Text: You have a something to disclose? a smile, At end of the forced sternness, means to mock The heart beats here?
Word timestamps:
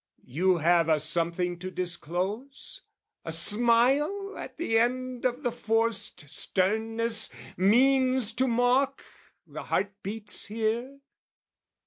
You 0.25 0.57
have 0.57 0.89
a 0.89 0.99
something 0.99 1.59
to 1.59 1.69
disclose? 1.69 2.81
a 3.23 3.31
smile, 3.31 4.33
At 4.35 4.59
end 4.59 5.25
of 5.25 5.43
the 5.43 5.51
forced 5.51 6.27
sternness, 6.27 7.29
means 7.55 8.33
to 8.33 8.47
mock 8.47 9.03
The 9.45 9.61
heart 9.61 9.91
beats 10.01 10.47
here? 10.47 11.01